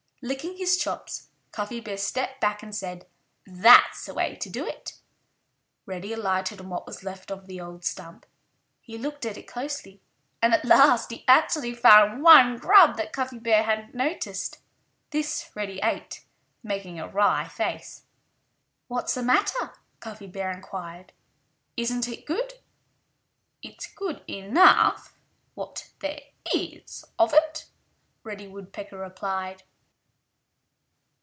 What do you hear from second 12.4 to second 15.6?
grub that Cuffy Bear hadn't noticed. This